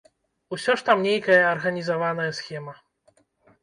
[0.57, 2.79] Усё ж там нейкая арганізаваная схема.